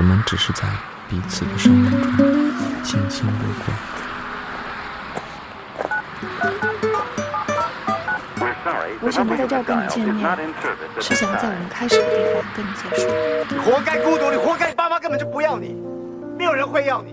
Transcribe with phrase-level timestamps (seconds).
[0.00, 0.62] 我们只是在
[1.10, 2.26] 彼此的生命中
[2.82, 3.32] 轻轻路
[3.66, 3.74] 过。
[9.02, 10.26] 我想在这儿跟你见面，
[11.02, 13.10] 是想在我们开始的地方跟你结束。
[13.50, 15.76] 你活该孤独，你活该你爸妈根本就不要你，
[16.38, 17.10] 没有人会要你，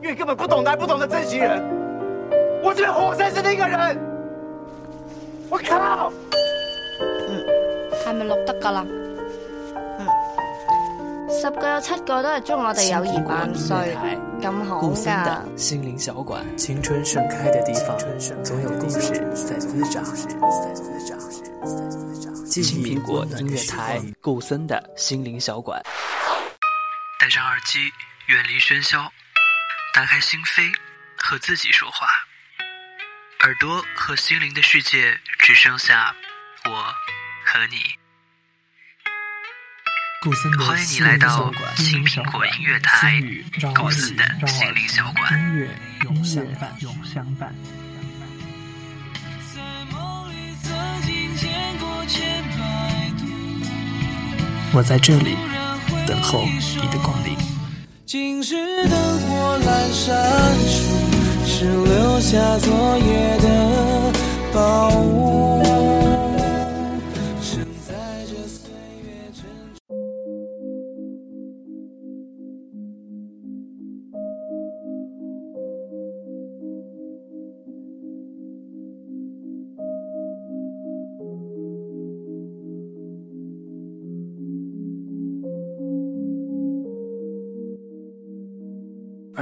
[0.00, 1.60] 因为你根本不懂得，不懂得珍惜人。
[2.62, 3.98] 我这边活生生的一个人，
[5.50, 6.12] 我靠！
[7.00, 7.44] 嗯，
[8.06, 8.86] 係咪錄得噶啦？
[11.32, 13.96] 嗯，十個有七個都係祝我哋友誼萬歲，
[14.40, 15.44] 咁好噶。
[15.56, 17.96] 心靈小館，青春盛開的地方，
[18.44, 19.00] 總有故事
[19.34, 20.04] 在滋長。
[22.50, 25.82] 青蘋果音樂台，顾森的心靈小館。
[27.18, 27.90] 戴上耳機，
[28.28, 29.08] 遠離喧囂，
[29.94, 30.70] 打開心扉，
[31.16, 32.06] 和自己說話。
[33.44, 36.14] 耳朵和心靈的世界只剩下
[36.66, 36.70] 我
[37.46, 38.01] 和你。
[40.22, 40.30] 歡
[40.78, 43.20] 迎你来到青苹果音乐台，
[43.74, 45.32] 顧森的心灵小馆。
[45.32, 45.68] 音乐
[46.04, 47.52] 永相伴，永相伴。
[54.72, 55.36] 我在这里
[56.06, 57.36] 等候你的光临。
[58.06, 60.86] 今日灯火阑珊处，
[61.44, 64.12] 是留下昨夜的
[64.54, 65.61] 宝物。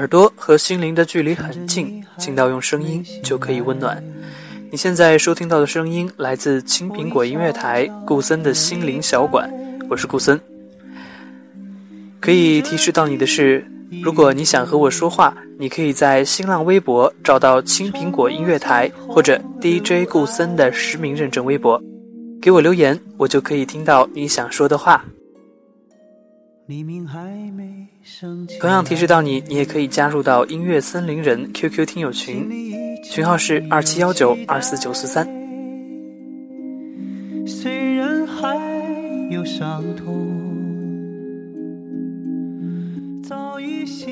[0.01, 4.03] 耳朵和心灵的距离很近，近到用声音就可以温暖。
[4.71, 9.53] 你现在收听到的声音来自青苹果音乐台顾森的心灵小馆，
[9.91, 10.41] 我是顾森。
[12.19, 13.63] 可以提示到你的是，
[14.03, 21.79] 如果你想和我说话，你可以在新浪微博找到青苹果音乐台或者 DJ 顾森的实名认证微博，
[22.41, 25.05] 给我留言，我就可以听到你想说的話。
[28.61, 32.49] 同样提示到你，你也可以加入到音乐森林人 QQ 听友群，
[33.05, 35.29] 群号是二七幺九二四九四三。
[37.47, 38.57] 虽然还
[39.31, 40.29] 有伤痛，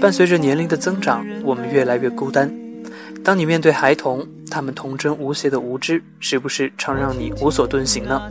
[0.00, 2.52] 伴随着年龄的增长，我们越来越孤单。
[3.24, 8.30] 当你面对孩童，他们童真无邪的无知，是不是常让你无所遁形呢？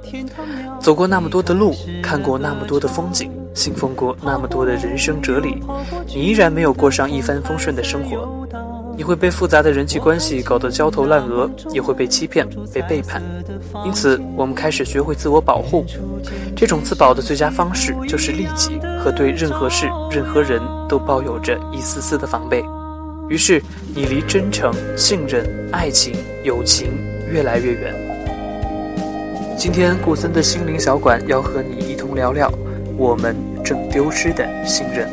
[0.79, 5.63] 走过那么多的路，看过那么多的风景，信奉过那么多的人生哲理，
[6.06, 8.47] 你依然没有过上一帆风顺的生活。
[8.95, 13.22] 你会被复杂的人际关系搞得焦头烂额，也会被欺骗、被背叛。
[13.84, 15.84] 因此，我们开始学会自我保护。
[16.56, 22.63] 这种自保的最佳方式，就是利己和对任何事、任何人都抱有着一丝丝的防备。
[23.28, 23.59] 于是，
[23.95, 26.13] 你离真诚、信任、爱情、
[26.44, 26.91] 友情
[27.31, 27.94] 越来越远。
[29.57, 32.51] 今天，顾森的心灵小馆要和你一同聊聊
[32.97, 35.07] 我们正丢失的信任。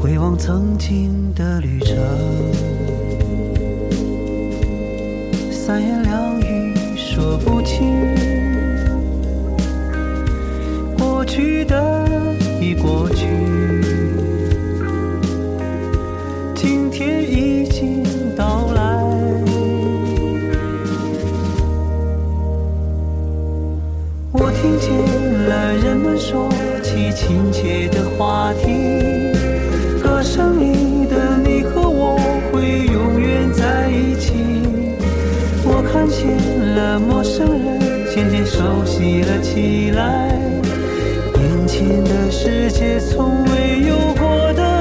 [0.00, 1.94] 回望曾经的旅程，
[5.50, 8.14] 三言两语说不清。
[10.96, 12.08] 过去的
[12.60, 13.26] 已过去，
[16.54, 18.05] 今天已经
[26.28, 26.50] 说
[26.82, 28.66] 起亲切的话题，
[30.02, 32.18] 歌声里的你和我
[32.50, 34.32] 会永远在一起。
[35.64, 36.36] 我看见
[36.74, 37.78] 了陌生人
[38.12, 40.36] 渐渐熟悉了起来，
[41.36, 41.86] 眼前。
[42.02, 44.75] 的世界从未有过的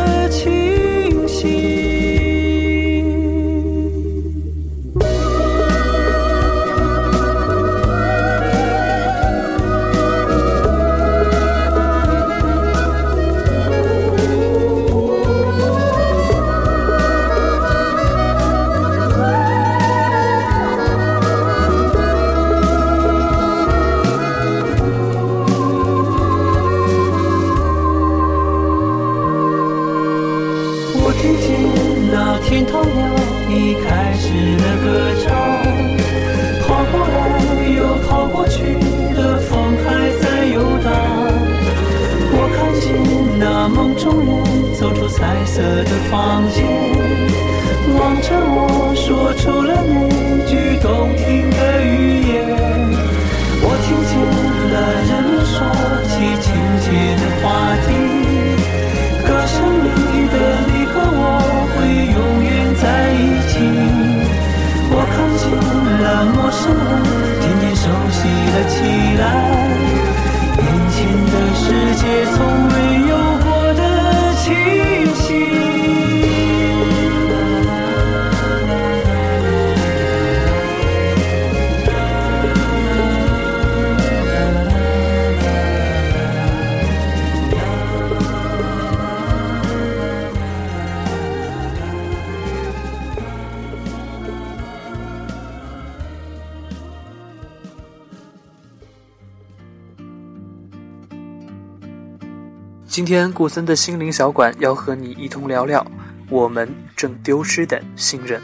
[102.96, 105.86] 今天顾森的心灵小馆要和你一同聊聊
[106.30, 106.66] 我们
[106.96, 108.42] 正丢失的信任。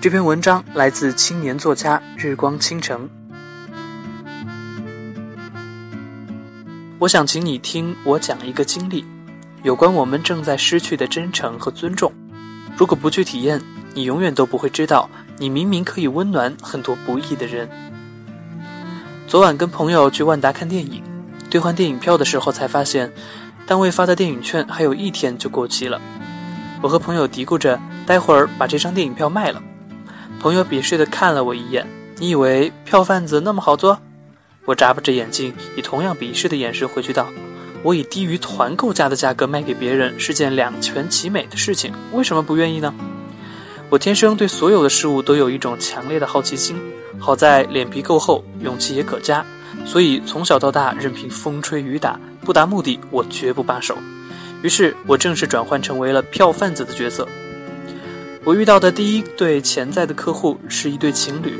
[0.00, 3.08] 这篇文章来自青年作家日光倾城。
[6.98, 9.04] 我想请你听我讲一个经历，
[9.62, 12.12] 有关我们正在失去的真诚和尊重。
[12.76, 13.62] 如果不去体验，
[13.94, 15.08] 你永远都不会知道，
[15.38, 17.68] 你明明可以温暖很多不易的人。
[19.28, 21.00] 昨晚跟朋友去万达看电影，
[21.48, 23.12] 兑换电影票的时候才发现。
[23.66, 25.98] 单位发的电影券还有一天就过期了，
[26.82, 29.62] 我和朋友嘀咕着，待会儿把这张电影票卖了。
[30.38, 31.86] 朋友鄙视地看了我一眼
[32.20, 33.98] ：“你以为票贩子那么好做？”
[34.66, 37.26] 我眨巴着眼睛，以同样鄙视的眼神回去道
[37.82, 42.94] ：“我以低于团购价的价格卖给别人是件两全其美的事情，为什么不愿意呢？”
[43.88, 46.76] 我天生对所有的事物都有一种强烈的好奇心，
[47.18, 49.42] 好在脸皮够厚，勇气也可嘉，
[49.86, 52.20] 所以从小到大任凭风吹雨打。
[52.44, 53.96] 不达目的，我绝不罢手。
[54.62, 57.26] 于是，我正式转换成为了票贩子的角色。
[58.44, 61.58] 我遇到的第一对潜在的客户是一对情侣，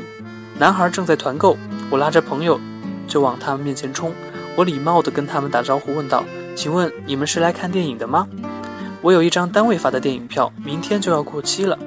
[0.57, 1.57] 男孩正在团购，
[1.89, 2.59] 我拉着朋友
[3.07, 4.13] 就往他们面前冲。
[4.55, 6.23] 我礼貌地跟他们打招呼，问道
[6.55, 8.27] ：“请问你们是来看电影的吗？
[9.01, 11.77] 我有一张单位发的电影票，明天就要过期了，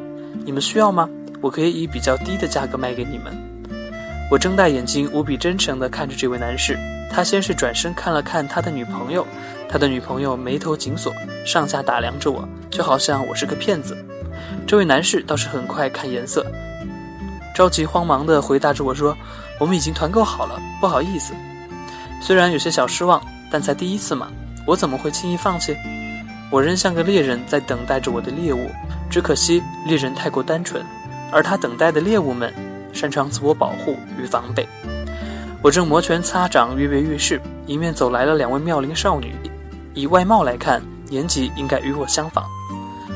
[0.44, 1.08] 你们需要吗？
[1.40, 3.32] 我可以以比较低的价格卖给你们。”
[4.30, 6.76] 我睁大眼睛，无比真诚地看着这位男士。
[7.10, 9.26] 他先是转身看了看他的女朋友，
[9.68, 11.12] 他的女朋友眉头紧锁，
[11.44, 13.96] 上下打量着我，就好像我是个骗子。
[14.66, 16.46] 这位男士倒是很快看颜色，
[17.54, 19.16] 着急慌忙地回答着我说
[19.58, 21.34] ：“我们已经团购好了，不好意思。”
[22.22, 23.20] 虽然有些小失望，
[23.50, 24.28] 但才第一次嘛，
[24.66, 25.76] 我怎么会轻易放弃？
[26.50, 28.70] 我仍像个猎人，在等待着我的猎物。
[29.10, 30.84] 只可惜猎人太过单纯，
[31.32, 32.52] 而他等待的猎物们
[32.92, 34.68] 擅长自我保护与防备。
[35.60, 39.34] 我正摩拳擦掌，跃跃欲试，迎面走来了两位妙龄少女。
[39.92, 42.44] 以外貌来看，年纪应该与我相仿，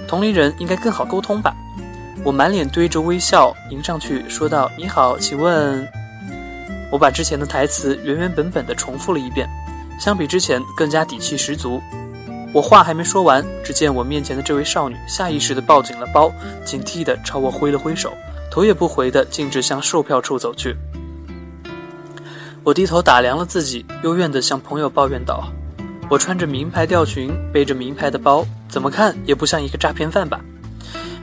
[0.08, 1.54] 同龄人应该更好沟通吧。
[2.24, 5.88] 我满脸堆着微笑迎上去，说道：“你好，请问……”
[6.90, 9.48] 我把之前的台词原原本本的重复了一遍，
[10.00, 11.80] 相比之前更加底气十足。
[12.52, 16.30] 我话还没说完，只见我面前的这位少女下意识地抱紧了包，
[16.64, 18.12] 警惕地朝我挥了挥手，
[18.50, 20.76] 头也不回地径直向售票处走去。
[22.64, 25.52] 我低头打量了自己，幽怨地向朋友抱怨道
[26.08, 30.40] ：“我穿着名牌吊裙，背着名牌的包，怎么看也不像一个诈骗犯吧？”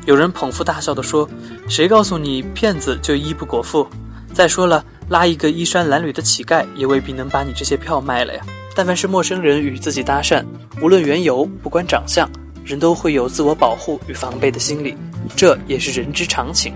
[0.06, 1.30] 有人捧腹大笑地说
[1.70, 3.88] ：“谁告诉你骗子就衣不果腹？
[4.34, 8.42] 再说了，拉一个衣衫褴褛的乞丐也未必能把你这些票卖了呀。
[8.76, 10.44] 但凡是陌生人与自己搭讪，
[10.82, 12.30] 无论缘由，不管长相，
[12.66, 14.94] 人都会有自我保护与防备的心理，
[15.38, 16.74] 这也是人之常情。”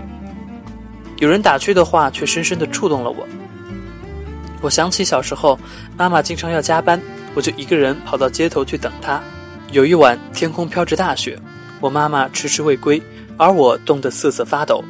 [1.20, 3.26] 有人打趣的话却深深地触动了我。
[4.64, 5.58] 我想起小时候，
[5.94, 6.98] 妈妈经常要加班，
[7.34, 9.20] 我就一个人跑到街头去等她。
[9.72, 11.38] 有一晚，天空飘着大雪，
[11.80, 13.02] 我妈妈迟迟未归，
[13.36, 14.82] 而我冻得瑟瑟发抖。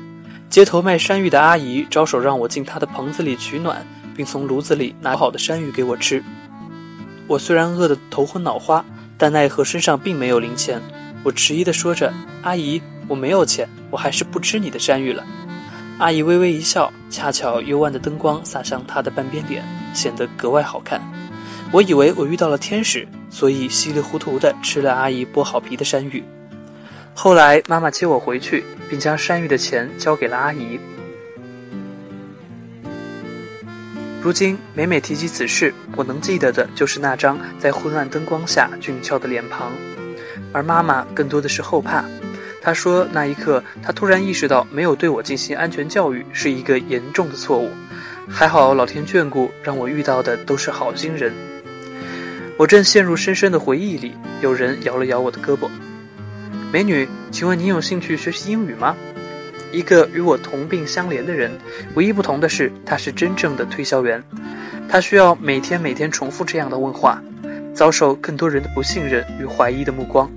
[0.48, 6.22] 街头卖山芋的阿姨招手让我进她的棚子里取暖，并从炉子里拿好的山芋给我吃。
[7.26, 8.84] 我虽然饿得头昏脑花，
[9.18, 10.80] 但奈何身上并没有零钱。
[11.24, 15.24] 我迟疑地说着：“阿姨，我没有钱，我还是不吃你的山芋了。”
[15.98, 21.00] 阿姨微微一笑，恰巧幽暗的灯光洒向她的半边脸，显得格外好看。
[21.70, 26.22] 我以为我遇到了天使，所以稀里糊涂地吃了阿姨剥好皮的山芋。
[27.14, 30.78] 后来妈妈接我回去，并将山芋的钱交给了阿姨。
[34.20, 39.70] 如今每每提及此事，我能记得的就是那张在昏暗灯光下俊俏的脸庞，
[40.52, 42.04] 而妈妈更多的是后怕。
[42.64, 47.70] 他说：“那一刻，他突然意识到，没有对我进行安全教育是一个严重的错误。
[48.26, 51.30] 还好老天眷顾，让我遇到的都是好心人。”
[52.56, 55.68] 我正陷入深深的回忆里，有人摇了摇我的胳膊。
[56.72, 58.96] 美女，请问你有兴趣学习英语吗？
[59.70, 61.50] 一个与我同病相怜的人，
[61.96, 64.22] 唯一不同的是，他是真正的推销员。
[64.88, 67.20] 他需要每天每天重复这样的问话，
[67.74, 70.30] 遭受更多人的不信任与怀疑的目光。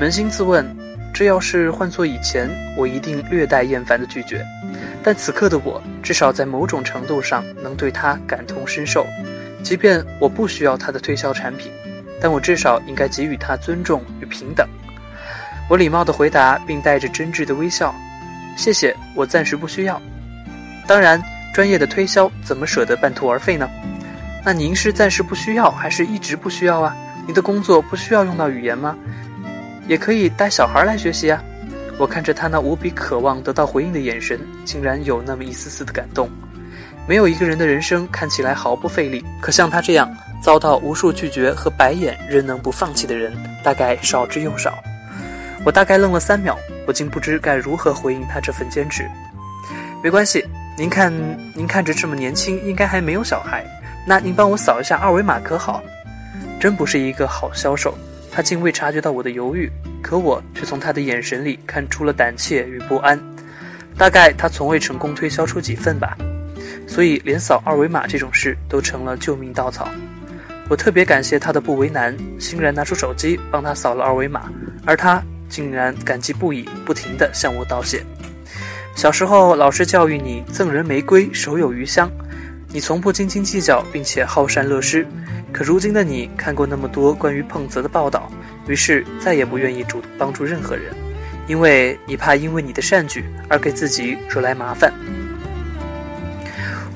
[0.00, 0.66] 扪心自问，
[1.12, 4.44] 这要是换做以前，我一定略带厌烦的拒绝。
[5.02, 9.06] 但此刻的我，至少在某种程度上能对他感同身受，
[9.62, 11.70] 即便我不需要他的推销产品，
[12.20, 14.68] 但我至少应该给予他尊重与平等。
[15.68, 17.94] 我礼貌地回答，并带着真挚的微笑
[18.56, 20.00] ：“谢谢，我暂时不需要。”
[20.86, 21.22] 当然，
[21.54, 23.68] 专业的推销怎么舍得半途而废呢？
[24.44, 26.96] 那您是暂时不需要，还是一直不需要啊？
[27.26, 28.96] 您的工作不需要用到语言吗？
[29.90, 31.42] 也可以带小孩来学习啊。
[31.98, 36.30] 我看着他那无比渴望得到回应的眼神，竟然有那么一丝丝的感动。
[37.08, 40.08] 没有一个人的人生看起来毫不费力，可像他这样
[40.40, 44.78] 遭到无数拒绝和白眼仍能不放弃的人，大概少之又少。
[45.64, 46.56] 我大概愣了三秒，
[46.86, 49.10] 我竟不知该如何回应他这份坚持。
[50.04, 50.46] 没关系，
[50.78, 51.12] 您看，
[51.52, 53.64] 您看着这么年轻，应该还没有小孩。
[54.06, 55.82] 那您帮我扫一下二维码可好？
[56.60, 57.92] 真不是一个好销售。
[58.32, 59.70] 他竟未察觉到我的犹豫，
[60.02, 63.18] 可我却从他的眼神里看出了胆怯与不安。
[63.98, 66.16] 大概他从未成功推销出几份吧，
[66.86, 69.88] 所以连扫二维码这种事都成了救命稻草。
[70.68, 74.48] 我特别感谢他的不为难，欣然拿出手机帮他扫了二维码，
[74.86, 78.02] 而他竟然感激不已，不停地向我道谢。
[78.94, 82.10] 小时候老师教育你赠人玫瑰，手有余香，
[82.68, 85.06] 你从不斤斤计较，并且好善乐施。
[85.52, 88.30] 可如今的你看过那么多关于碰瓷的报道，
[88.66, 90.94] 于是再也不愿意主动帮助任何人，
[91.46, 94.92] 因为你怕因为你的善举而给自己惹来麻烦。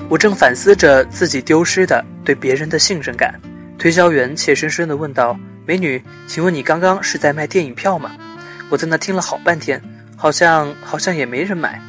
[0.07, 3.39] 我正反思着自己丢失的对别人的信任感，
[3.77, 8.11] 推销员怯生生地问道：“美女，请问你刚刚是在卖电影票吗？”
[8.69, 9.81] 我在那听了好半天，
[10.15, 11.81] 好像好像也没人买。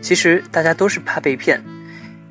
[0.00, 1.62] 其实大家都是怕被骗，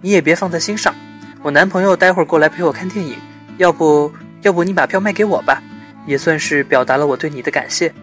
[0.02, 0.94] 你也别放在心上。
[1.42, 3.16] 我男朋友待会儿过来陪我看电影。
[3.58, 5.62] 要不要不你把票卖给我吧，
[6.06, 7.94] 也算是表达了我对你的感谢。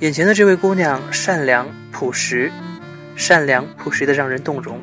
[0.00, 2.50] 眼前的这位姑娘善良朴实，
[3.14, 4.80] 善良朴实的让人动容。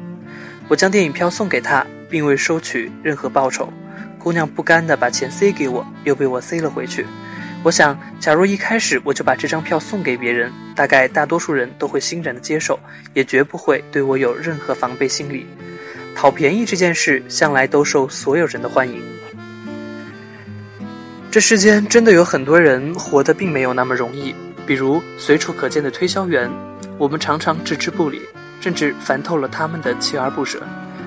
[0.68, 3.72] 我将电影票送给她，并未收取任何报酬。
[4.18, 7.06] 姑娘不甘地把钱塞给我，又被我塞了回去。
[7.64, 12.80] 我想，假如一开始我就把这张票送给别人，大概大多数人都会欣然的接受，
[13.14, 15.46] 也绝不会对我有任何防备心理。
[16.16, 19.02] 讨便宜这件事向来都受所有人的欢迎。
[21.32, 24.34] 这世间真的有很多人活得并没有那么容易，
[24.66, 26.50] 比如随处可见的推销员，
[26.98, 28.20] 我们常常置之不理，
[28.60, 30.60] 甚至烦透了他们的锲而不舍。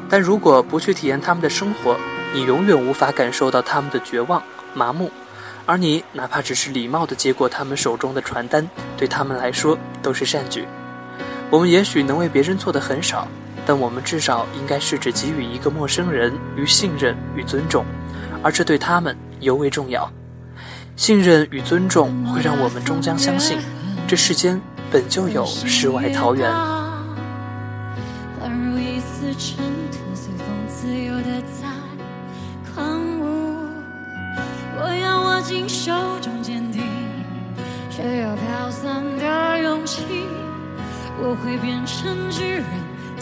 [0.09, 1.97] 但如果不去体验他们的生活，
[2.33, 4.41] 你永远无法感受到他们的绝望、
[4.75, 5.11] 麻木。
[5.67, 8.65] 而你哪怕只是礼貌地接过他们手中的传单，
[8.97, 10.65] 对他们来说都是善举。
[11.51, 13.27] 我们也许能为别人做的很少，
[13.67, 17.85] 但我们至少应该试着给予一个陌生人与信任与尊重，
[18.41, 19.17] 而这对他们。
[19.43, 20.11] 尤为重要，
[20.97, 23.59] 信任与尊重会让我们终将相信，
[24.07, 24.59] 这世间
[24.91, 26.51] 本就有世外桃源。
[34.85, 36.83] 我要握紧手中坚定，
[37.91, 40.03] 却又飘散的勇气。
[41.21, 42.65] 我会变成巨人，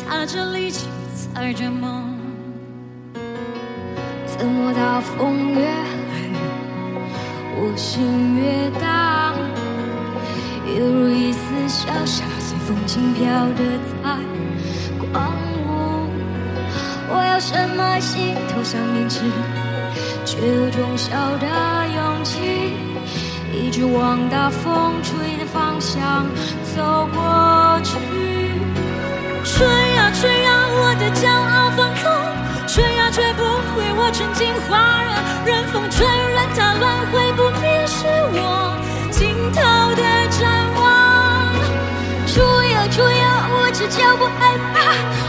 [0.09, 2.17] 踏着力气，踩着梦，
[4.27, 6.00] 怎么大风越？
[7.62, 9.35] 我心越大，
[10.64, 13.61] 犹如一丝小沙，随风轻飘的
[14.02, 14.17] 在
[15.12, 15.31] 狂
[15.69, 16.09] 舞。
[17.11, 19.21] 我有什么心头上凝滞，
[20.25, 21.47] 却有种小的
[21.95, 22.73] 勇气，
[23.52, 26.25] 一直往大风吹的方向
[26.75, 27.99] 走过去。
[29.45, 32.09] 吹呀吹呀，我的骄傲放纵，
[32.67, 35.12] 吹呀吹不回我纯净花热，
[35.45, 36.88] 任风吹，任它乱
[44.17, 44.76] 不害怕，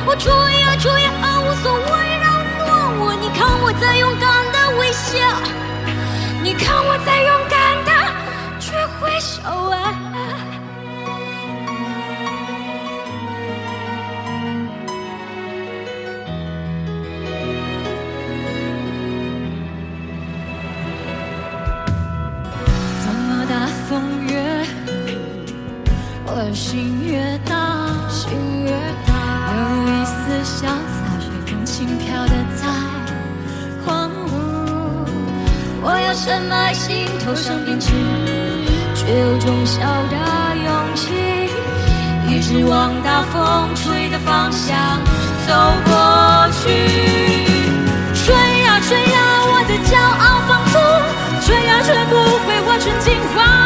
[0.05, 1.81] 我出呀出呀，无所谓
[2.19, 2.25] 扰
[2.59, 2.65] 乱
[2.99, 3.01] 我。
[3.21, 5.09] 你看我在勇敢的微笑，
[6.43, 7.89] 你看我在勇敢的
[8.59, 9.75] 去挥手啊。
[23.03, 23.53] 怎么大
[23.87, 23.91] 风
[24.27, 24.31] 越，
[26.25, 27.30] 我心越
[30.43, 30.73] 潇洒，
[31.19, 32.67] 随风轻飘的在
[33.85, 35.05] 狂舞。
[35.83, 37.89] 我有什么心头上编织，
[38.95, 39.79] 却有种小
[40.09, 40.15] 的
[40.63, 41.13] 勇气，
[42.27, 44.99] 一直往大风吹的方向
[45.47, 45.53] 走
[45.85, 46.69] 过去。
[48.13, 48.33] 吹
[48.63, 50.81] 呀吹呀，我的骄傲放纵，
[51.45, 53.60] 吹呀吹不会化成金花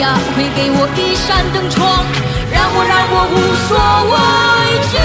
[0.00, 2.04] 呀，会给我一扇灯窗，
[2.50, 3.36] 让我让我无
[3.68, 3.76] 所
[4.10, 4.14] 畏
[4.90, 4.96] 惧。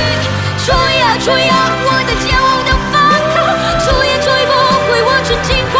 [0.64, 1.54] 吹呀吹呀，
[1.86, 2.96] 我的骄傲的放
[3.36, 3.38] 纵，
[3.84, 4.52] 吹也吹不
[4.88, 5.76] 回我纯净花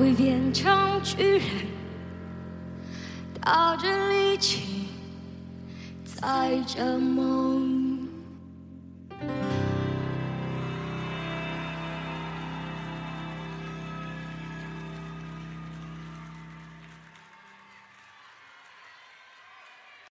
[0.00, 1.44] 会变成巨人，
[3.38, 4.86] 带着力气。
[6.02, 7.79] 在这梦